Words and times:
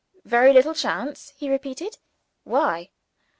"Very 0.25 0.51
little 0.51 0.73
chance!" 0.73 1.31
he 1.37 1.47
repeated. 1.47 1.99
"Why?" 2.43 2.89